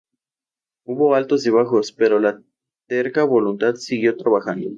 [0.83, 2.41] Hubo altos y bajos, pero la
[2.87, 4.69] terca voluntad siguió trabajando.